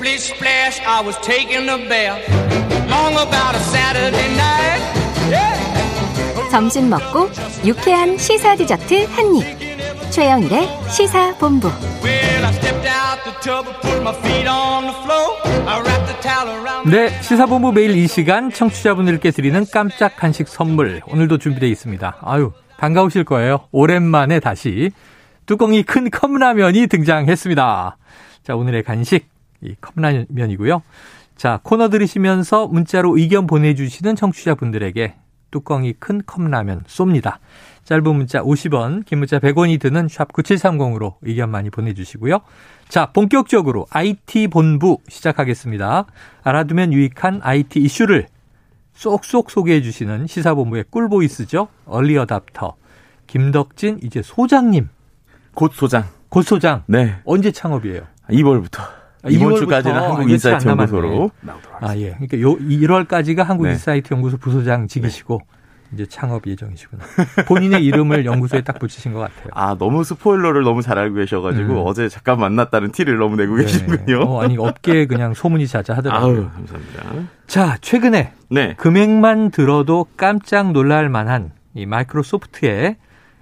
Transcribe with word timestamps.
Splish 0.00 0.32
splash, 0.32 0.80
I 0.80 1.04
was 1.04 1.14
taking 1.20 1.68
a 1.68 1.76
bath. 1.76 2.24
Long 2.88 3.12
about 3.20 3.54
a 3.54 3.60
Saturday 3.60 4.32
night. 4.32 4.80
Yeah. 5.28 6.50
점심 6.50 6.88
먹고 6.88 7.28
유쾌한 7.66 8.16
시사 8.16 8.56
디저트 8.56 9.04
한 9.10 9.36
입. 9.36 9.44
최영일의 10.10 10.68
시사 10.88 11.36
본부. 11.36 11.68
Well, 12.02 12.46
I 12.46 12.52
stepped 12.54 12.88
out 12.88 13.24
the 13.24 13.36
tub 13.42 13.68
and 13.68 13.78
put 13.82 14.00
my 14.00 14.14
feet 14.24 14.48
on 14.48 14.84
the 14.84 14.96
floor. 15.02 15.36
I 15.68 15.82
wrapped 15.82 16.06
the 16.06 16.20
towel 16.22 16.48
around. 16.48 16.90
네, 16.90 17.20
시사본부 17.20 17.72
매일 17.72 17.94
이 17.94 18.08
시간 18.08 18.50
청취자분들께 18.50 19.32
드리는 19.32 19.66
깜짝 19.70 20.16
간식 20.16 20.48
선물 20.48 21.02
오늘도 21.08 21.36
준비되어 21.36 21.68
있습니다. 21.68 22.16
아유, 22.22 22.52
반가우실 22.78 23.24
거예요. 23.24 23.68
오랜만에 23.70 24.40
다시 24.40 24.92
뚜껑이 25.44 25.82
큰 25.82 26.08
컵라면이 26.08 26.86
등장했습니다. 26.86 27.98
자, 28.42 28.56
오늘의 28.56 28.82
간식 28.82 29.28
이 29.62 29.74
컵라면이고요. 29.80 30.82
자, 31.36 31.60
코너 31.62 31.88
들으시면서 31.88 32.66
문자로 32.66 33.16
의견 33.16 33.46
보내주시는 33.46 34.16
청취자분들에게 34.16 35.14
뚜껑이 35.50 35.94
큰 35.94 36.22
컵라면 36.24 36.84
쏩니다. 36.84 37.38
짧은 37.84 38.14
문자 38.14 38.40
50원, 38.40 39.04
긴 39.04 39.18
문자 39.18 39.38
100원이 39.38 39.80
드는 39.80 40.08
샵 40.08 40.32
9730으로 40.32 41.14
의견 41.22 41.50
많이 41.50 41.70
보내주시고요. 41.70 42.40
자, 42.88 43.06
본격적으로 43.06 43.86
IT 43.90 44.48
본부 44.48 44.98
시작하겠습니다. 45.08 46.06
알아두면 46.42 46.92
유익한 46.92 47.40
IT 47.42 47.80
이슈를 47.80 48.26
쏙쏙 48.94 49.50
소개해 49.50 49.80
주시는 49.82 50.26
시사본부의 50.26 50.84
꿀보이스죠. 50.90 51.68
얼리어답터. 51.86 52.76
김덕진 53.26 54.00
이제 54.02 54.22
소장님. 54.22 54.88
곧 55.54 55.72
소장. 55.72 56.04
곧 56.28 56.42
소장. 56.42 56.84
네. 56.86 57.16
언제 57.24 57.50
창업이에요? 57.50 58.02
2월부터. 58.28 58.99
아, 59.22 59.28
이번 59.28 59.52
2월부터. 59.52 59.58
주까지는 59.58 59.96
아, 59.96 60.02
한국 60.02 60.18
며칠 60.20 60.30
인사이트 60.32 60.68
안 60.68 60.76
남았네. 60.76 60.96
연구소로. 60.96 61.30
아, 61.80 61.96
예. 61.96 62.10
그러니까 62.12 62.40
요 62.40 62.56
1월까지가 62.56 63.44
한국인사이트 63.44 64.08
네. 64.08 64.14
연구소 64.14 64.36
부소장 64.38 64.86
직이시고 64.88 65.40
이제 65.92 66.06
창업 66.06 66.46
예정이시구나. 66.46 67.02
본인의 67.48 67.84
이름을 67.84 68.24
연구소에 68.24 68.60
딱 68.62 68.78
붙이신 68.78 69.12
것 69.12 69.18
같아요. 69.20 69.48
아, 69.52 69.76
너무 69.78 70.04
스포일러를 70.04 70.62
너무 70.62 70.82
잘 70.82 70.98
알고 70.98 71.16
계셔가지고 71.16 71.72
음. 71.72 71.82
어제 71.84 72.08
잠깐 72.08 72.38
만났다는 72.38 72.92
티를 72.92 73.18
너무 73.18 73.36
내고 73.36 73.56
계시군요. 73.56 74.20
어, 74.22 74.42
아니 74.42 74.56
업계에 74.56 75.06
그냥 75.06 75.34
소문이 75.34 75.66
자자하더라고요. 75.66 76.42
아우, 76.42 76.50
감사합니다. 76.50 77.28
자, 77.48 77.76
최근에 77.80 78.32
네. 78.50 78.74
금액만 78.76 79.50
들어도 79.50 80.06
깜짝 80.16 80.70
놀랄 80.72 81.08
만한 81.08 81.50
이 81.74 81.86
마이크로소프트의 81.86 82.96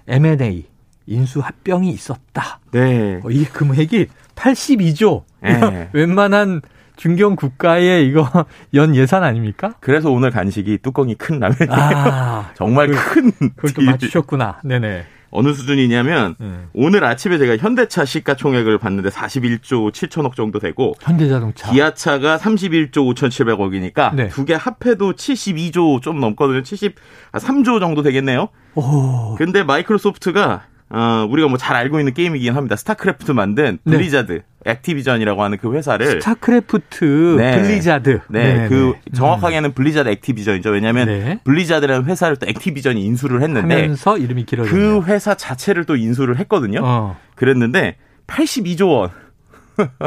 M&A 0.07 0.65
인수 1.05 1.39
합병이 1.41 1.89
있었다. 1.91 2.59
네. 2.71 3.19
어, 3.23 3.29
이 3.29 3.45
금액이 3.45 4.07
82조. 4.35 5.23
네. 5.41 5.89
웬만한 5.93 6.61
중견 6.95 7.35
국가의 7.37 8.07
이거 8.07 8.27
연 8.73 8.93
예산 8.95 9.23
아닙니까? 9.23 9.73
그래서 9.79 10.11
오늘 10.11 10.31
간식이 10.31 10.79
뚜껑이 10.79 11.15
큰 11.15 11.39
라면이 11.39 11.69
아, 11.69 12.51
정말 12.55 12.89
큰 12.89 13.31
그걸 13.55 13.71
또 13.73 13.81
딜. 13.81 13.85
맞추셨구나. 13.85 14.59
네네. 14.63 15.05
어느 15.31 15.53
수준이냐면 15.53 16.35
음. 16.41 16.69
오늘 16.73 17.03
아침에 17.03 17.37
제가 17.37 17.57
현대차 17.57 18.03
시가총액을 18.03 18.79
봤는데 18.79 19.09
41조 19.09 19.91
7천억 19.91 20.35
정도 20.35 20.57
되고 20.57 20.95
현대자동차. 21.01 21.71
기아차가 21.71 22.37
31조 22.39 22.93
5,700억이니까 23.13 24.15
네. 24.15 24.27
두개 24.29 24.55
합해도 24.55 25.13
72조 25.13 26.01
좀 26.01 26.19
넘거든요. 26.19 26.63
73조 26.63 27.79
정도 27.79 28.01
되겠네요. 28.01 28.49
오, 28.75 29.35
근데 29.35 29.61
마이크로소프트가 29.63 30.63
어, 30.89 31.27
우리가 31.29 31.47
뭐 31.47 31.57
잘 31.57 31.75
알고 31.75 31.99
있는 31.99 32.13
게임이긴 32.15 32.55
합니다. 32.55 32.75
스타크래프트 32.75 33.31
만든 33.31 33.77
네. 33.83 33.97
블리자드, 33.97 34.41
액티비전이라고 34.65 35.41
하는 35.41 35.57
그 35.57 35.73
회사를 35.73 36.21
스타크래프트, 36.21 37.35
네. 37.37 37.61
블리자드. 37.61 38.19
네, 38.29 38.53
네네. 38.53 38.67
그 38.69 38.89
음. 38.89 39.13
정확하게는 39.13 39.73
블리자드 39.73 40.09
액티비전이죠. 40.09 40.69
왜냐하면 40.71 41.07
네. 41.07 41.39
블리자드라는 41.43 42.05
회사를 42.05 42.35
또 42.37 42.45
액티비전이 42.47 43.03
인수를 43.05 43.41
했는데 43.41 43.75
하면서 43.81 44.17
이름이 44.17 44.43
그 44.43 44.49
길어졌네요. 44.49 45.03
회사 45.03 45.35
자체를 45.35 45.85
또 45.85 45.95
인수를 45.95 46.37
했거든요. 46.39 46.81
어. 46.83 47.17
그랬는데 47.35 47.95
82조 48.27 48.89
원. 48.89 49.09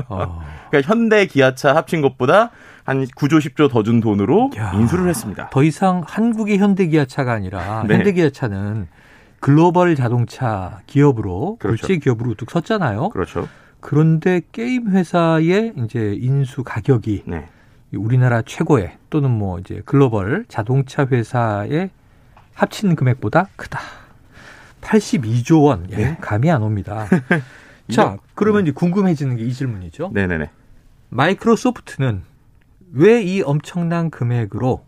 어. 0.08 0.42
그러니까 0.70 0.92
현대 0.92 1.26
기아차 1.26 1.74
합친 1.74 2.02
것보다 2.02 2.50
한 2.84 3.06
9조 3.06 3.38
10조 3.38 3.70
더 3.70 3.82
준 3.82 4.00
돈으로 4.00 4.50
야. 4.56 4.72
인수를 4.74 5.08
했습니다. 5.08 5.48
더 5.50 5.62
이상 5.62 6.02
한국의 6.06 6.58
현대 6.58 6.86
기아차가 6.86 7.32
아니라 7.32 7.84
네. 7.88 7.94
현대 7.94 8.12
기아차는 8.12 8.88
글로벌 9.40 9.96
자동차 9.96 10.80
기업으로 10.86 11.56
그렇죠. 11.58 11.80
국제 11.80 11.96
기업으로 11.96 12.30
우뚝 12.32 12.50
섰잖아요. 12.50 13.08
그렇죠. 13.10 13.48
그런데 13.82 14.40
게임 14.52 14.90
회사의 14.90 15.72
이제 15.84 16.16
인수 16.18 16.62
가격이 16.62 17.24
네. 17.26 17.48
우리나라 17.92 18.40
최고의 18.40 18.96
또는 19.10 19.30
뭐 19.32 19.58
이제 19.58 19.82
글로벌 19.84 20.44
자동차 20.48 21.04
회사의 21.10 21.90
합친 22.54 22.94
금액보다 22.94 23.48
크다. 23.56 23.80
82조 24.82 25.64
원. 25.64 25.88
예, 25.90 25.96
네. 25.96 26.16
감이 26.20 26.48
안 26.50 26.62
옵니다. 26.62 27.06
자, 27.90 28.16
그러면 28.34 28.62
이제 28.62 28.70
궁금해지는 28.72 29.36
게 29.36 29.44
이 29.44 29.52
질문이죠. 29.52 30.12
네네네. 30.14 30.48
마이크로소프트는 31.10 32.22
왜 32.94 33.22
이 33.24 33.42
엄청난 33.42 34.10
금액으로 34.10 34.84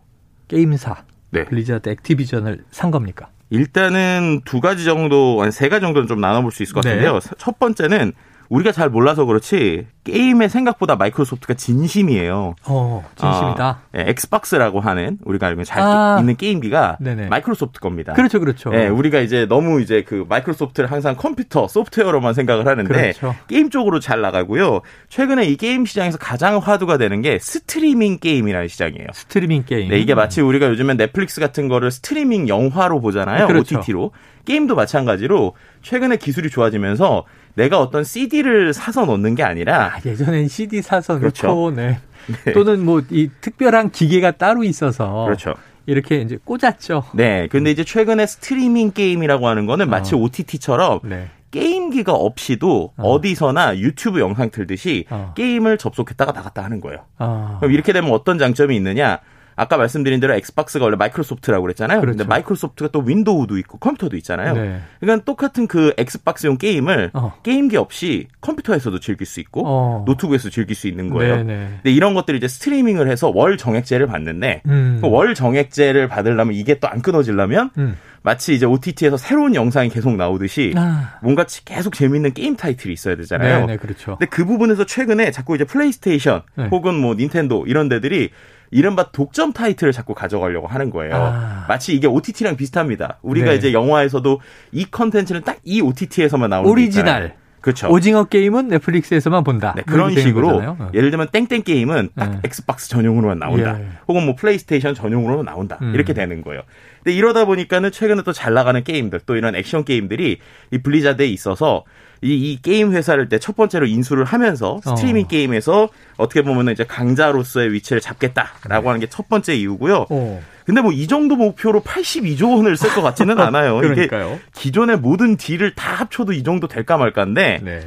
게임사 0.47 1.03
네. 1.31 1.43
블리자드 1.45 1.89
액티비전을 1.89 2.63
산 2.71 2.91
겁니까? 2.91 3.27
일단은 3.49 4.41
두 4.45 4.61
가지 4.61 4.85
정도, 4.85 5.41
한 5.41 5.57
세 5.57 5.67
가지 5.69 5.81
정도는 5.81 6.07
좀 6.07 6.21
나눠볼 6.21 6.51
수 6.51 6.63
있을 6.63 6.73
것 6.73 6.81
네. 6.81 6.91
같은데요. 6.95 7.19
첫 7.37 7.59
번째는 7.59 8.13
우리가 8.49 8.71
잘 8.71 8.89
몰라서 8.89 9.25
그렇지 9.25 9.87
게임에 10.05 10.49
생각보다 10.49 10.95
마이크로소프트가 10.95 11.55
진심이에요. 11.55 12.55
어, 12.63 13.03
진심이다. 13.15 13.65
아, 13.65 13.79
예, 13.97 14.05
엑스박스라고 14.07 14.79
하는 14.79 15.17
우리가 15.25 15.47
알고 15.47 15.55
있는 15.55 15.65
잘 15.65 15.81
아. 15.81 16.17
있는 16.19 16.37
게임기가 16.37 16.97
네네. 17.01 17.27
마이크로소프트 17.27 17.79
겁니다. 17.79 18.13
그렇죠, 18.13 18.39
그렇죠. 18.39 18.71
예, 18.73 18.87
우리가 18.87 19.19
이제 19.19 19.45
너무 19.47 19.81
이제 19.81 20.03
그 20.03 20.25
마이크로소프트를 20.29 20.91
항상 20.91 21.15
컴퓨터, 21.15 21.67
소프트웨어로만 21.67 22.33
생각을 22.33 22.67
하는데 22.67 22.87
그렇죠. 22.87 23.35
게임 23.47 23.69
쪽으로 23.69 23.99
잘 23.99 24.21
나가고요. 24.21 24.81
최근에 25.09 25.45
이 25.45 25.57
게임 25.57 25.85
시장에서 25.85 26.17
가장 26.17 26.59
화두가 26.59 26.97
되는 26.97 27.21
게 27.21 27.39
스트리밍 27.39 28.19
게임이라는 28.19 28.67
시장이에요. 28.67 29.07
스트리밍 29.13 29.63
게임. 29.65 29.89
네, 29.89 29.99
이게 29.99 30.13
마치 30.13 30.41
우리가 30.41 30.69
요즘엔 30.69 30.97
넷플릭스 30.97 31.41
같은 31.41 31.67
거를 31.67 31.89
스트리밍 31.91 32.47
영화로 32.47 33.01
보잖아요. 33.01 33.47
그렇죠. 33.47 33.79
OTT로. 33.79 34.11
게임도 34.45 34.75
마찬가지로 34.75 35.55
최근에 35.81 36.17
기술이 36.17 36.49
좋아지면서 36.49 37.25
내가 37.55 37.79
어떤 37.79 38.03
CD를 38.03 38.73
사서 38.73 39.05
넣는 39.05 39.35
게 39.35 39.43
아니라 39.43 39.94
아, 39.95 39.99
예전엔 40.05 40.47
CD 40.47 40.81
사서 40.81 41.19
그렇죠. 41.19 41.47
넣고, 41.47 41.71
네. 41.71 41.99
네. 42.45 42.53
또는 42.53 42.83
뭐 42.83 43.01
이 43.11 43.29
특별한 43.41 43.91
기계가 43.91 44.31
따로 44.31 44.63
있어서 44.63 45.25
그렇죠. 45.25 45.53
이렇게 45.85 46.21
이제 46.21 46.37
꽂았죠. 46.43 47.03
네. 47.13 47.47
근데 47.51 47.69
이제 47.71 47.83
최근에 47.83 48.25
스트리밍 48.25 48.91
게임이라고 48.91 49.47
하는 49.47 49.65
거는 49.67 49.89
마치 49.89 50.15
어. 50.15 50.17
OTT처럼 50.17 51.01
네. 51.03 51.27
게임기가 51.51 52.11
없이도 52.13 52.93
어. 52.97 53.09
어. 53.09 53.21
디서나 53.21 53.77
유튜브 53.77 54.19
영상 54.19 54.49
틀듯이 54.49 55.05
어. 55.09 55.33
게임을 55.37 55.77
접속했다가 55.77 56.31
나갔다 56.31 56.63
하는 56.63 56.81
거예요. 56.81 56.99
아, 57.17 57.57
그럼 57.59 57.73
이렇게 57.73 57.93
되면 57.93 58.11
어떤 58.11 58.39
장점이 58.39 58.75
있느냐? 58.75 59.19
아까 59.55 59.77
말씀드린 59.77 60.19
대로 60.19 60.33
엑스박스가 60.33 60.83
원래 60.85 60.97
마이크로소프트라고 60.97 61.61
그랬잖아요. 61.61 62.01
그렇죠. 62.01 62.17
근데 62.17 62.27
마이크로소프트가 62.27 62.89
또 62.91 62.99
윈도우도 62.99 63.57
있고 63.59 63.77
컴퓨터도 63.77 64.17
있잖아요. 64.17 64.53
네. 64.53 64.81
그러니까 64.99 65.23
똑같은 65.25 65.67
그 65.67 65.93
엑스박스용 65.97 66.57
게임을 66.57 67.11
어. 67.13 67.33
게임기 67.43 67.77
없이 67.77 68.27
컴퓨터에서도 68.41 68.99
즐길 68.99 69.27
수 69.27 69.39
있고 69.41 69.63
어. 69.65 70.03
노트북에서 70.05 70.49
즐길 70.49 70.75
수 70.75 70.87
있는 70.87 71.09
거예요. 71.09 71.37
네네. 71.37 71.67
근데 71.83 71.91
이런 71.91 72.13
것들을 72.13 72.37
이제 72.37 72.47
스트리밍을 72.47 73.09
해서 73.09 73.29
월 73.29 73.57
정액제를 73.57 74.07
받는데 74.07 74.61
음. 74.65 74.99
그 75.01 75.16
월 75.16 75.35
정액제를 75.35 76.07
받으려면 76.07 76.55
이게 76.55 76.79
또 76.79 76.85
안 76.95 77.01
끊어지려면 77.01 77.71
음. 77.77 77.97
마치 78.21 78.55
이제 78.55 78.65
OTT에서 78.65 79.17
새로운 79.17 79.53
영상이 79.53 79.89
계속 79.89 80.15
나오듯이 80.15 80.73
아. 80.75 81.19
뭔가 81.21 81.45
계속 81.65 81.93
재밌는 81.93 82.33
게임 82.33 82.55
타이틀이 82.55 82.93
있어야 82.93 83.15
되잖아요. 83.15 83.65
네네, 83.65 83.77
그렇죠. 83.77 84.17
근데 84.17 84.25
그 84.27 84.45
부분에서 84.45 84.85
최근에 84.85 85.31
자꾸 85.31 85.55
이제 85.55 85.63
플레이스테이션 85.63 86.41
네. 86.55 86.67
혹은 86.71 86.95
뭐 86.95 87.13
닌텐도 87.15 87.65
이런 87.67 87.87
데들이 87.89 88.31
이른바 88.71 89.11
독점 89.11 89.53
타이틀을 89.53 89.93
자꾸 89.93 90.13
가져가려고 90.13 90.67
하는 90.67 90.89
거예요. 90.89 91.15
아. 91.15 91.65
마치 91.67 91.93
이게 91.95 92.07
OTT랑 92.07 92.55
비슷합니다. 92.55 93.19
우리가 93.21 93.51
네. 93.51 93.55
이제 93.57 93.73
영화에서도 93.73 94.39
이 94.71 94.85
컨텐츠는 94.85 95.41
딱 95.43 95.55
이 95.65 95.81
OTT에서만 95.81 96.49
나오는 96.51 96.67
게 96.67 96.71
오리지널. 96.71 97.33
그렇죠. 97.65 97.89
오징어 97.89 98.25
게임은 98.25 98.67
넷플릭스에서만 98.67 99.43
본다. 99.43 99.73
네, 99.75 99.81
그런 99.87 100.13
식으로 100.15 100.47
거잖아요. 100.49 100.77
어. 100.79 100.91
예를 100.93 101.09
들면 101.09 101.29
땡땡 101.31 101.63
게임은 101.63 102.09
딱 102.15 102.29
네. 102.29 102.39
엑스박스 102.43 102.87
전용으로만 102.89 103.39
나온다. 103.39 103.79
예. 103.79 103.87
혹은 104.07 104.23
뭐 104.23 104.35
플레이스테이션 104.35 104.93
전용으로만 104.93 105.45
나온다. 105.45 105.79
음. 105.81 105.91
이렇게 105.95 106.13
되는 106.13 106.43
거예요. 106.43 106.61
근데 107.03 107.15
이러다 107.17 107.45
보니까는 107.45 107.91
최근에 107.91 108.21
또 108.21 108.33
잘 108.33 108.53
나가는 108.53 108.83
게임들, 108.83 109.21
또 109.25 109.35
이런 109.35 109.55
액션 109.55 109.83
게임들이 109.83 110.37
이 110.71 110.77
블리자드에 110.77 111.25
있어서 111.25 111.83
이, 112.21 112.33
이 112.51 112.61
게임 112.61 112.91
회사를 112.93 113.29
때 113.29 113.39
첫 113.39 113.55
번째로 113.55 113.87
인수를 113.87 114.25
하면서 114.25 114.79
스트리밍 114.83 115.25
어. 115.25 115.27
게임에서 115.27 115.89
어떻게 116.17 116.43
보면은 116.43 116.73
이제 116.73 116.83
강자로서의 116.85 117.73
위치를 117.73 117.99
잡겠다라고 117.99 118.89
하는 118.89 118.99
게 119.01 119.07
첫 119.09 119.27
번째 119.27 119.55
이유고요. 119.55 120.05
어. 120.11 120.41
근데 120.65 120.81
뭐 120.81 120.91
이 120.91 121.07
정도 121.07 121.35
목표로 121.35 121.81
82조 121.81 122.57
원을 122.57 122.75
쓸 122.77 122.89
것 122.93 123.01
같지는 123.01 123.39
않아요. 123.39 123.77
이게 123.85 124.07
그러니까요. 124.07 124.39
기존의 124.55 124.97
모든 124.97 125.37
딜을 125.37 125.75
다 125.75 125.93
합쳐도 125.93 126.33
이 126.33 126.43
정도 126.43 126.67
될까 126.67 126.97
말까인데 126.97 127.61
네. 127.63 127.81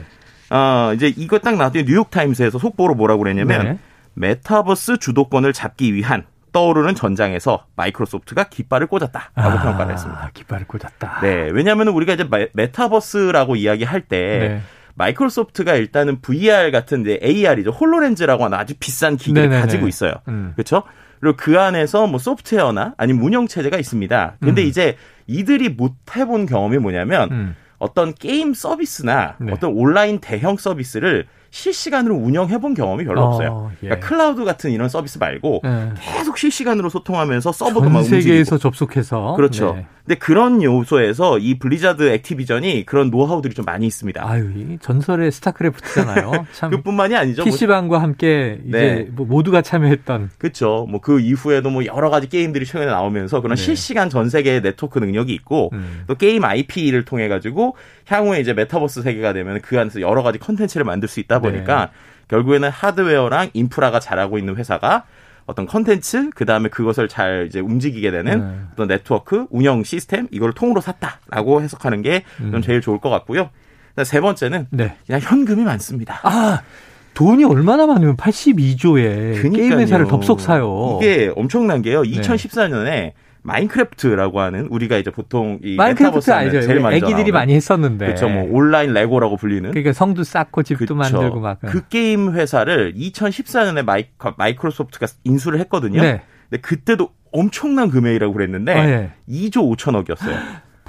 어, 0.50 0.92
이제 0.94 1.12
이거 1.16 1.38
딱 1.38 1.56
나왔더니 1.56 1.84
뉴욕타임스에서 1.84 2.58
속보로 2.58 2.94
뭐라고 2.94 3.22
그랬냐면 3.22 3.64
네. 3.64 3.78
메타버스 4.14 4.98
주도권을 4.98 5.52
잡기 5.52 5.92
위한 5.94 6.24
떠오르는 6.52 6.94
전장에서 6.94 7.66
마이크로소프트가 7.76 8.44
깃발을 8.44 8.86
꽂았다라고 8.86 9.30
아, 9.58 9.62
평가를 9.62 9.92
했습니다. 9.92 10.30
깃발을 10.32 10.66
꽂았다. 10.66 11.18
네, 11.22 11.50
왜냐하면 11.52 11.88
우리가 11.88 12.14
이제 12.14 12.24
메- 12.30 12.48
메타버스라고 12.54 13.56
이야기할 13.56 14.00
때 14.02 14.18
네. 14.38 14.60
마이크로소프트가 14.94 15.74
일단은 15.74 16.20
VR 16.20 16.70
같은 16.70 17.02
이제 17.02 17.20
AR이죠. 17.22 17.70
홀로렌즈라고 17.70 18.44
하는 18.44 18.58
아주 18.58 18.74
비싼 18.80 19.16
기기를 19.16 19.42
네네네. 19.42 19.60
가지고 19.60 19.88
있어요. 19.88 20.12
음. 20.28 20.52
그렇죠? 20.56 20.82
그리고 21.20 21.36
그 21.36 21.60
안에서 21.60 22.06
뭐 22.06 22.18
소프트웨어나 22.18 22.94
아니면 22.96 23.22
운영 23.22 23.46
체제가 23.46 23.78
있습니다. 23.78 24.36
근데 24.40 24.62
음. 24.62 24.66
이제 24.66 24.96
이들이 25.26 25.70
못 25.70 25.94
해본 26.16 26.46
경험이 26.46 26.78
뭐냐면 26.78 27.30
음. 27.30 27.56
어떤 27.78 28.12
게임 28.14 28.54
서비스나 28.54 29.36
네. 29.38 29.52
어떤 29.52 29.72
온라인 29.72 30.18
대형 30.18 30.56
서비스를 30.56 31.26
실시간으로 31.50 32.14
운영해 32.14 32.58
본 32.58 32.74
경험이 32.74 33.04
별로 33.04 33.22
어, 33.22 33.28
없어요. 33.28 33.70
예. 33.82 33.88
그러니까 33.88 34.06
클라우드 34.06 34.44
같은 34.44 34.70
이런 34.70 34.88
서비스 34.88 35.18
말고 35.18 35.60
네. 35.64 35.92
계속 35.98 36.36
실시간으로 36.36 36.90
소통하면서 36.90 37.52
서버도 37.52 37.88
막 37.88 37.95
전 37.95 38.04
세계에서 38.04 38.32
움직이고 38.32 38.58
접속해서 38.58 39.34
그렇죠. 39.34 39.74
네. 39.74 39.86
근데 40.08 40.18
그런 40.18 40.62
요소에서 40.62 41.38
이 41.38 41.58
블리자드 41.58 42.10
액티비전이 42.10 42.86
그런 42.86 43.10
노하우들이 43.10 43.52
좀 43.52 43.66
많이 43.66 43.86
있습니다. 43.86 44.26
아유, 44.26 44.50
이 44.56 44.78
전설의 44.80 45.30
스타크래프트잖아요. 45.30 46.46
참 46.56 46.70
그뿐만이 46.70 47.14
아니죠. 47.14 47.42
뭐 47.42 47.52
PC방과 47.52 48.00
함께 48.00 48.58
이제 48.66 48.78
네. 48.78 49.08
뭐 49.12 49.26
모두가 49.26 49.60
참여했던 49.60 50.30
그렇죠. 50.38 50.86
뭐 50.88 50.98
그 51.08 51.20
이후에도 51.20 51.70
뭐 51.70 51.84
여러 51.84 52.10
가지 52.10 52.28
게임들이 52.28 52.64
최근에 52.66 52.90
나오면서 52.90 53.40
그런 53.40 53.56
네. 53.56 53.62
실시간 53.62 54.08
전 54.10 54.28
세계 54.28 54.60
네트워크 54.60 54.98
능력이 54.98 55.32
있고 55.34 55.70
음. 55.74 56.04
또 56.06 56.14
게임 56.14 56.44
IP를 56.44 57.04
통해 57.04 57.28
가지고 57.28 57.76
향후에 58.06 58.40
이제 58.40 58.52
메타버스 58.52 59.02
세계가 59.02 59.32
되면 59.32 59.60
그 59.60 59.78
안에서 59.78 60.00
여러 60.00 60.22
가지 60.22 60.38
컨텐츠를 60.38 60.84
만들 60.84 61.08
수 61.08 61.20
있다 61.20 61.38
보니까 61.38 61.86
네. 61.86 61.92
결국에는 62.28 62.68
하드웨어랑 62.70 63.50
인프라가 63.52 64.00
잘하고 64.00 64.38
있는 64.38 64.56
회사가 64.56 65.04
어떤 65.48 65.66
컨텐츠 65.66 66.30
그 66.34 66.44
다음에 66.44 66.68
그것을 66.68 67.08
잘 67.08 67.46
이제 67.48 67.58
움직이게 67.58 68.10
되는 68.10 68.38
네. 68.38 68.54
어떤 68.72 68.86
네트워크 68.86 69.46
운영 69.48 69.82
시스템 69.82 70.28
이걸 70.30 70.52
통으로 70.52 70.82
샀다라고 70.82 71.62
해석하는 71.62 72.02
게 72.02 72.23
좀 72.23 72.54
음. 72.54 72.62
제일 72.62 72.82
좋을 72.82 73.00
것 73.00 73.08
같고요. 73.08 73.48
세 74.04 74.20
번째는 74.20 74.66
네. 74.70 74.94
그냥 75.06 75.20
현금이 75.22 75.64
많습니다. 75.64 76.20
아, 76.22 76.60
돈이 77.14 77.44
얼마나 77.44 77.86
많으면 77.86 78.16
82조에 78.16 79.40
게임 79.40 79.52
그러니까요. 79.52 79.80
회사를 79.80 80.06
덥석 80.06 80.40
사요. 80.40 80.98
이게 81.00 81.32
엄청난 81.34 81.80
게요. 81.82 82.02
네. 82.02 82.10
2014년에 82.10 83.12
마인크래프트라고 83.42 84.40
하는 84.40 84.66
우리가 84.68 84.96
이제 84.96 85.10
보통 85.10 85.58
이 85.62 85.76
마인크래프트 85.76 86.30
알죠. 86.30 86.62
제일 86.62 86.80
많이 86.80 86.96
애기들이 86.96 87.14
나오는 87.14 87.32
많이 87.32 87.54
했었는데. 87.54 88.06
그렇죠. 88.06 88.28
뭐 88.28 88.46
온라인 88.50 88.92
레고라고 88.92 89.36
불리는 89.36 89.70
그러니까 89.70 89.92
성도 89.92 90.24
쌓고 90.24 90.62
집도 90.62 90.78
그쵸. 90.78 90.94
만들고 90.94 91.40
막. 91.40 91.60
그 91.60 91.88
게임 91.88 92.32
회사를 92.32 92.94
2014년에 92.94 93.84
마이, 93.84 94.06
마이크로소프트가 94.36 95.06
인수를 95.24 95.60
했거든요. 95.60 96.00
네. 96.02 96.22
근데 96.50 96.60
그때도 96.60 97.10
엄청난 97.32 97.90
금액이라고 97.90 98.32
그랬는데 98.32 98.72
어, 98.72 98.84
예. 98.84 99.10
2조 99.28 99.76
5천억이었어요. 99.76 100.36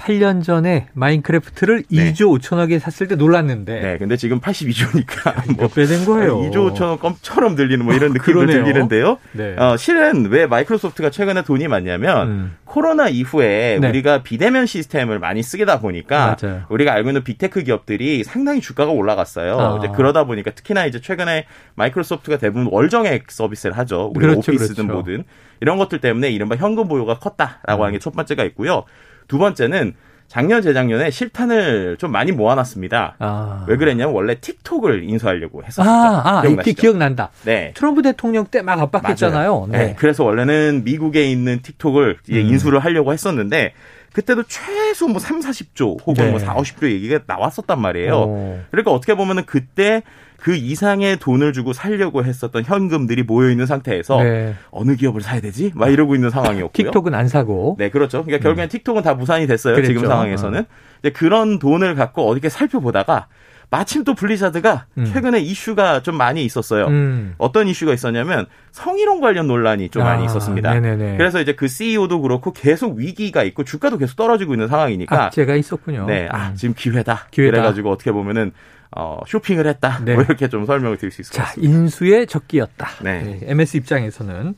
8년 0.00 0.42
전에 0.42 0.86
마인크래프트를 0.94 1.84
네. 1.90 2.12
2조 2.12 2.40
5천억에 2.40 2.78
샀을 2.78 3.06
때 3.06 3.16
놀랐는데 3.16 3.80
네. 3.80 3.98
근데 3.98 4.16
지금 4.16 4.40
82조니까 4.40 5.54
뭐 5.56 5.69
몇 5.69 5.84
배 5.84 5.94
된 5.94 6.06
거예요. 6.06 6.38
2조 6.50 6.72
5천억 6.74 7.00
껌처럼 7.00 7.54
들리는 7.54 7.84
뭐 7.84 7.94
이런 7.94 8.12
느낌을 8.14 8.46
그러네요. 8.46 8.64
들리는데요. 8.64 9.18
네. 9.32 9.54
어, 9.58 9.76
실은 9.76 10.26
왜 10.30 10.46
마이크로소프트가 10.46 11.10
최근에 11.10 11.42
돈이 11.42 11.68
많냐면 11.68 12.28
음. 12.28 12.56
코로나 12.64 13.08
이후에 13.08 13.78
네. 13.80 13.88
우리가 13.88 14.22
비대면 14.22 14.64
시스템을 14.66 15.18
많이 15.18 15.42
쓰게 15.42 15.63
되다 15.63 15.80
보니까 15.80 16.36
맞아요. 16.42 16.62
우리가 16.70 16.92
알고 16.94 17.10
있는 17.10 17.22
빅테크 17.22 17.62
기업들이 17.64 18.24
상당히 18.24 18.60
주가가 18.60 18.90
올라갔어요. 18.92 19.58
아. 19.60 19.78
이제 19.78 19.88
그러다 19.94 20.24
보니까 20.24 20.52
특히나 20.52 20.86
이제 20.86 21.00
최근에 21.00 21.44
마이크로소프트가 21.74 22.38
대부분 22.38 22.68
월정액 22.70 23.30
서비스를 23.30 23.76
하죠. 23.78 24.10
우리 24.14 24.20
그렇죠, 24.26 24.38
오피스든 24.52 24.86
그렇죠. 24.86 24.92
뭐든 24.92 25.24
이런 25.60 25.76
것들 25.76 26.00
때문에 26.00 26.30
이른바 26.30 26.56
현금 26.56 26.88
보유가 26.88 27.18
컸다라고 27.18 27.82
음. 27.82 27.86
하는 27.86 27.92
게 27.92 27.98
첫 28.00 28.14
번째가 28.14 28.44
있고요. 28.44 28.84
두 29.30 29.38
번째는 29.38 29.94
작년 30.26 30.60
재작년에 30.60 31.10
실탄을 31.10 31.96
좀 31.98 32.10
많이 32.12 32.32
모아놨습니다. 32.32 33.14
아. 33.20 33.64
왜 33.68 33.76
그랬냐면 33.76 34.12
원래 34.14 34.34
틱톡을 34.40 35.04
인수하려고 35.04 35.62
했었죠. 35.64 35.88
아, 35.88 36.22
아, 36.24 36.38
이게 36.40 36.48
기억나시죠? 36.48 36.80
기억난다. 36.80 37.30
네. 37.44 37.72
트럼프 37.74 38.02
대통령 38.02 38.44
때 38.46 38.62
막 38.62 38.78
압박했잖아요. 38.80 39.66
맞아요. 39.66 39.68
네. 39.70 39.94
그래서 39.98 40.24
원래는 40.24 40.82
미국에 40.84 41.30
있는 41.30 41.60
틱톡을 41.62 42.18
음. 42.28 42.34
인수를 42.34 42.80
하려고 42.80 43.12
했었는데 43.12 43.72
그때도 44.12 44.44
최소 44.44 45.08
뭐 45.08 45.18
3, 45.18 45.40
40조 45.40 46.06
혹은 46.06 46.24
네. 46.24 46.30
뭐 46.30 46.38
4, 46.38 46.54
50조 46.54 46.90
얘기가 46.90 47.20
나왔었단 47.26 47.80
말이에요. 47.80 48.14
어. 48.16 48.64
그러니까 48.70 48.90
어떻게 48.90 49.14
보면은 49.14 49.44
그때 49.46 50.02
그 50.36 50.56
이상의 50.56 51.18
돈을 51.18 51.52
주고 51.52 51.72
살려고 51.72 52.24
했었던 52.24 52.64
현금들이 52.64 53.22
모여 53.22 53.50
있는 53.50 53.66
상태에서 53.66 54.22
네. 54.22 54.54
어느 54.70 54.96
기업을 54.96 55.20
사야 55.20 55.40
되지? 55.40 55.70
막 55.74 55.88
이러고 55.88 56.14
있는 56.14 56.30
상황이었고요. 56.30 56.70
틱톡은 56.72 57.14
안 57.14 57.28
사고. 57.28 57.76
네, 57.78 57.90
그렇죠. 57.90 58.24
그러니까 58.24 58.42
결국엔 58.42 58.68
틱톡은 58.70 59.02
다 59.02 59.14
무산이 59.14 59.46
됐어요. 59.46 59.74
그랬죠. 59.74 59.92
지금 59.92 60.08
상황에서는. 60.08 60.64
이제 61.00 61.10
그런 61.10 61.58
돈을 61.58 61.94
갖고 61.94 62.26
어떻게 62.28 62.48
살펴보다가 62.48 63.28
마침 63.70 64.02
또 64.02 64.14
블리자드가 64.14 64.86
음. 64.98 65.04
최근에 65.04 65.40
이슈가 65.40 66.02
좀 66.02 66.16
많이 66.16 66.44
있었어요. 66.44 66.86
음. 66.86 67.34
어떤 67.38 67.68
이슈가 67.68 67.94
있었냐면 67.94 68.46
성희롱 68.72 69.20
관련 69.20 69.46
논란이 69.46 69.90
좀 69.90 70.02
많이 70.02 70.22
아, 70.22 70.26
있었습니다. 70.26 70.74
네네네. 70.74 71.16
그래서 71.16 71.40
이제 71.40 71.54
그 71.54 71.68
CEO도 71.68 72.20
그렇고 72.20 72.52
계속 72.52 72.96
위기가 72.96 73.44
있고 73.44 73.62
주가도 73.62 73.98
계속 73.98 74.16
떨어지고 74.16 74.54
있는 74.54 74.66
상황이니까 74.66 75.26
악재가 75.26 75.54
있었군요. 75.54 76.06
네, 76.06 76.28
아, 76.30 76.48
음. 76.50 76.56
지금 76.56 76.74
기회다. 76.76 77.28
기회다. 77.30 77.52
그래가지고 77.52 77.90
어떻게 77.90 78.10
보면은 78.10 78.52
어, 78.96 79.20
쇼핑을 79.26 79.68
했다. 79.68 80.00
네. 80.04 80.14
뭐 80.14 80.24
이렇게 80.24 80.48
좀 80.48 80.66
설명을 80.66 80.96
드릴 80.96 81.12
수 81.12 81.20
있을 81.20 81.32
것 81.32 81.36
자, 81.36 81.44
같습니다. 81.44 81.72
인수의 81.72 82.26
적기였다. 82.26 82.88
네. 83.02 83.22
네, 83.22 83.40
MS 83.42 83.76
입장에서는. 83.76 84.56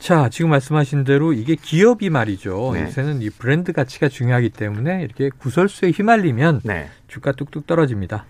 자, 0.00 0.30
지금 0.30 0.50
말씀하신 0.50 1.04
대로 1.04 1.32
이게 1.34 1.54
기업이 1.54 2.08
말이죠. 2.08 2.70
네. 2.74 2.84
요새는 2.84 3.20
이 3.20 3.28
브랜드 3.28 3.72
가치가 3.72 4.08
중요하기 4.08 4.48
때문에 4.48 5.02
이렇게 5.02 5.28
구설수에 5.28 5.90
휘말리면 5.90 6.62
네. 6.64 6.88
주가 7.06 7.32
뚝뚝 7.32 7.66
떨어집니다. 7.66 8.24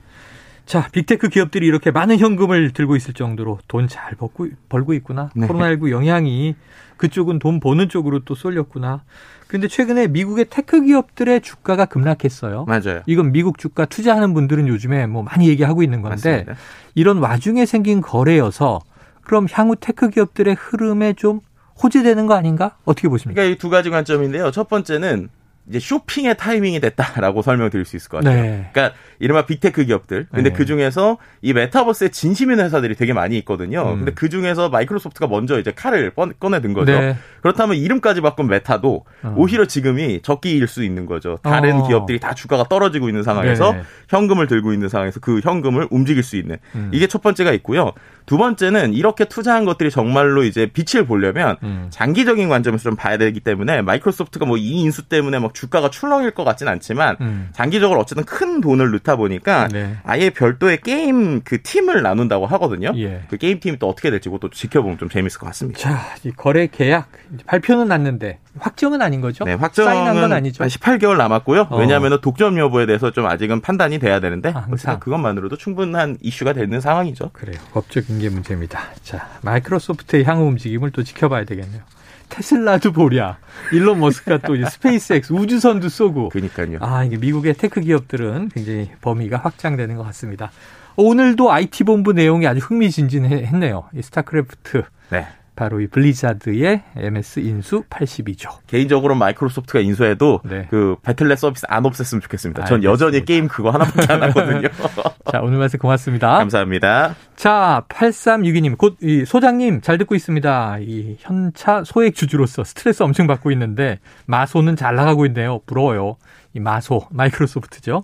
자, 0.67 0.89
빅테크 0.93 1.29
기업들이 1.29 1.67
이렇게 1.67 1.91
많은 1.93 2.19
현금을 2.19 2.73
들고 2.73 2.97
있을 2.97 3.15
정도로 3.15 3.61
돈 3.69 3.87
잘 3.89 4.15
벌고, 4.17 4.49
벌고 4.69 4.95
있구나. 4.95 5.31
네. 5.35 5.47
코로나19 5.47 5.91
영향이 5.91 6.57
그쪽은 6.97 7.39
돈 7.39 7.61
버는 7.61 7.89
쪽으로 7.89 8.25
또 8.25 8.35
쏠렸구나. 8.35 9.03
그런데 9.47 9.69
최근에 9.69 10.09
미국의 10.09 10.47
테크 10.51 10.83
기업들의 10.85 11.41
주가가 11.41 11.87
급락했어요. 11.87 12.67
맞아요. 12.67 13.03
이건 13.07 13.31
미국 13.33 13.59
주가 13.59 13.85
투자하는 13.85 14.35
분들은 14.35 14.67
요즘에 14.69 15.07
뭐 15.07 15.23
많이 15.23 15.49
얘기하고 15.49 15.83
있는 15.85 16.03
건데 16.03 16.31
맞습니다. 16.31 16.55
이런 16.97 17.19
와중에 17.19 17.65
생긴 17.65 18.01
거래여서 18.01 18.81
그럼 19.23 19.47
향후 19.51 19.77
테크 19.79 20.11
기업들의 20.11 20.55
흐름에 20.59 21.15
좀 21.15 21.41
호재되는 21.83 22.27
거 22.27 22.35
아닌가? 22.35 22.77
어떻게 22.85 23.09
보십니까? 23.09 23.41
그러니까 23.41 23.57
이 23.57 23.59
두 23.59 23.71
가지 23.71 23.91
관점인데요. 23.91 24.51
첫 24.51 24.69
번째는 24.69 25.29
이제 25.69 25.79
쇼핑의 25.79 26.37
타이밍이 26.37 26.81
됐다라고 26.81 27.43
설명드릴 27.43 27.85
수 27.85 27.95
있을 27.95 28.09
것 28.09 28.17
같아요. 28.25 28.43
네. 28.43 28.71
그러니까 28.73 28.97
이른바 29.21 29.47
빅테크 29.47 29.85
기업들. 29.85 30.27
근데 30.33 30.51
네. 30.51 30.57
그 30.57 30.65
중에서 30.65 31.19
이 31.43 31.53
메타버스에 31.53 32.09
진심인 32.09 32.59
회사들이 32.59 32.97
되게 32.97 33.13
많이 33.13 33.39
있거든요. 33.39 33.83
음. 33.93 33.97
근데 33.99 34.13
그 34.13 34.29
중에서 34.31 34.69
마이크로소프트가 34.71 35.29
먼저 35.29 35.61
이제 35.61 35.71
칼을 35.71 36.11
뻔- 36.11 36.33
꺼내든 36.41 36.73
거죠. 36.73 36.91
네. 36.99 37.17
그렇다면 37.43 37.77
이름까지 37.77 38.21
바꾼 38.21 38.49
메타도 38.49 39.05
어. 39.23 39.35
오히려 39.37 39.65
지금이 39.67 40.23
적기일 40.23 40.67
수 40.67 40.83
있는 40.83 41.07
거죠. 41.07 41.39
다른 41.43 41.77
어. 41.83 41.87
기업들이 41.87 42.19
다 42.19 42.35
주가가 42.35 42.65
떨어지고 42.65 43.09
있는 43.09 43.23
상황에서 43.23 43.73
네. 43.73 43.83
현금을 44.09 44.49
들고 44.49 44.73
있는 44.73 44.89
상황에서 44.89 45.21
그 45.21 45.39
현금을 45.41 45.87
움직일 45.91 46.25
수 46.25 46.37
있는 46.37 46.57
음. 46.75 46.91
이게 46.93 47.07
첫 47.07 47.23
번째가 47.23 47.53
있고요. 47.53 47.93
두 48.27 48.39
번째는 48.39 48.95
이렇게 48.95 49.25
투자한 49.25 49.65
것들이 49.65 49.91
정말로 49.91 50.45
이제 50.45 50.67
빛을 50.73 51.07
보려면 51.07 51.57
음. 51.65 51.89
장기적인 51.91 52.49
관점에서 52.49 52.85
좀 52.85 52.97
봐야 52.97 53.17
되기 53.17 53.41
때문에 53.41 53.83
마이크로소프트가 53.83 54.47
뭐 54.47 54.61
이 54.61 54.83
인수 54.83 55.09
때문에 55.09 55.39
막 55.39 55.55
주가가 55.55 55.91
출렁일 55.91 56.33
것 56.33 56.45
같진 56.45 56.69
않지만 56.69 57.17
음. 57.21 57.49
장기적으로 57.53 58.01
어쨌든 58.01 58.25
큰 58.25 58.61
돈을 58.61 58.91
넣다 58.93 59.17
보니까 59.17 59.69
네. 59.69 59.97
아예 60.05 60.31
별도의 60.31 60.81
게임 60.83 61.41
그 61.43 61.63
팀을 61.63 62.03
나눈다고 62.03 62.47
하거든요. 62.47 62.93
예. 62.97 63.23
그 63.29 63.37
게임 63.39 63.59
팀이 63.59 63.79
또 63.79 63.89
어떻게 63.89 64.11
될지 64.11 64.29
그것도 64.29 64.51
지켜보면 64.51 64.99
좀 64.99 65.09
재밌을 65.09 65.41
것 65.41 65.47
같습니다. 65.47 65.81
자, 65.81 65.99
이 66.25 66.31
거래 66.31 66.67
계약 66.67 67.11
발표는 67.47 67.89
났는데 67.89 68.39
확정은 68.61 69.03
아닌 69.03 69.21
거죠? 69.21 69.45
네, 69.45 69.57
사인한 69.57 69.97
건 69.97 70.07
확정은 70.07 70.33
아니죠. 70.33 70.65
18개월 70.65 71.17
남았고요. 71.17 71.69
어. 71.71 71.79
왜냐하면 71.79 72.21
독점 72.21 72.59
여부에 72.59 72.87
대해서 72.87 73.11
좀 73.11 73.27
아직은 73.27 73.61
판단이 73.61 73.99
돼야 73.99 74.21
되는데 74.21 74.51
아, 74.55 74.61
항상. 74.61 75.01
그것만으로도 75.01 75.57
충분한 75.57 76.19
이슈가 76.21 76.53
되는 76.53 76.81
상황이죠. 76.81 77.31
그래요. 77.33 77.61
법적인 77.73 78.19
게 78.19 78.29
문제입니다. 78.29 78.81
자, 79.03 79.29
마이크로소프트의 79.43 80.25
향후 80.25 80.45
움직임을 80.45 80.91
또 80.91 81.03
지켜봐야 81.03 81.45
되겠네요. 81.45 81.83
테슬라도 82.29 82.93
보랴. 82.93 83.39
일론 83.73 83.99
머스크가 84.01 84.39
또 84.39 84.55
스페이스X 84.65 85.33
우주선도 85.33 85.89
쏘고. 85.89 86.29
그러니까요. 86.31 86.79
아, 86.81 87.05
이게 87.05 87.17
미국의 87.17 87.55
테크 87.55 87.81
기업들은 87.81 88.51
굉장히 88.55 88.91
범위가 89.01 89.39
확장되는 89.39 89.97
것 89.97 90.05
같습니다. 90.05 90.51
오늘도 90.97 91.51
IT 91.51 91.85
본부 91.85 92.13
내용이 92.13 92.47
아주 92.47 92.61
흥미진진했네요. 92.61 93.89
이 93.95 94.03
스타크래프트 94.03 94.85
네. 95.11 95.27
바로 95.61 95.79
이 95.83 95.89
블리자드의 95.89 96.83
MS 96.97 97.41
인수 97.41 97.83
82조. 97.91 98.61
개인적으로 98.67 99.15
마이크로소프트가 99.15 99.81
인수해도 99.81 100.41
네. 100.43 100.67
그 100.71 100.97
배틀넷 101.03 101.37
서비스 101.37 101.67
안 101.69 101.83
없앴으면 101.83 102.23
좋겠습니다. 102.23 102.65
전 102.65 102.77
알겠습니다. 102.77 102.91
여전히 102.91 103.25
게임 103.27 103.47
그거 103.47 103.69
하나밖에 103.69 104.11
안 104.11 104.23
하거든요. 104.23 104.69
자, 105.31 105.41
오늘 105.43 105.59
말씀 105.59 105.79
고맙습니다. 105.79 106.39
감사합니다. 106.39 107.15
자, 107.37 107.85
8362님, 107.91 108.79
곧 108.79 108.97
이 109.03 109.27
소장님 109.27 109.83
잘 109.83 109.99
듣고 109.99 110.15
있습니다. 110.15 110.79
이 110.81 111.17
현차 111.21 111.85
소액 111.85 112.15
주주로서 112.15 112.65
스트레스 112.65 113.03
엄청 113.03 113.27
받고 113.27 113.51
있는데 113.51 113.99
마소는 114.25 114.77
잘 114.77 114.95
나가고 114.95 115.27
있네요. 115.27 115.61
부러워요. 115.67 116.17
이 116.55 116.61
마소 116.61 117.07
마이크로소프트죠. 117.11 118.03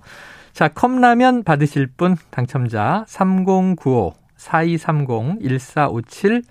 자, 0.53 0.69
컵라면 0.69 1.43
받으실 1.45 1.87
분 1.87 2.17
당첨자 2.29 3.07
3095 3.09 4.13
4230 4.37 5.41
1457 5.41 6.43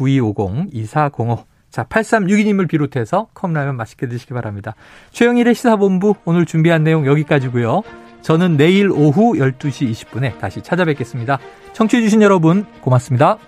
9250 0.00 0.70
2405 0.72 1.44
자, 1.70 1.84
8362님을 1.84 2.68
비롯해서 2.68 3.28
컵라면 3.34 3.76
맛있게 3.76 4.08
드시기 4.08 4.34
바랍니다. 4.34 4.74
최영일의 5.12 5.54
시사본부 5.54 6.14
오늘 6.24 6.44
준비한 6.44 6.82
내용 6.82 7.06
여기까지고요. 7.06 7.82
저는 8.22 8.56
내일 8.56 8.90
오후 8.90 9.34
12시 9.34 9.90
20분에 9.92 10.38
다시 10.38 10.62
찾아뵙겠습니다. 10.62 11.38
청취해주신 11.72 12.22
여러분 12.22 12.66
고맙습니다. 12.80 13.38